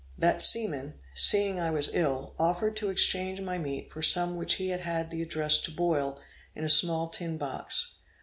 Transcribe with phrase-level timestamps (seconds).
[0.17, 4.69] That seaman, seeing I was ill, offered to exchange my meat for some which he
[4.69, 6.19] had had the address to boil
[6.55, 7.93] in a small tin box.